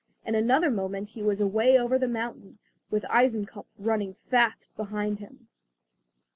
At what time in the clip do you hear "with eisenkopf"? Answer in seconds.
2.89-3.67